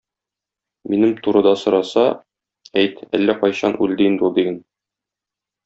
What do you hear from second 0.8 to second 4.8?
Минем турыда сораса, әйт- әллә кайчан үлде инде ул, диген.